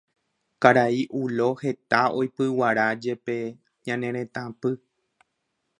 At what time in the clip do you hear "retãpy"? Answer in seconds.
4.17-4.71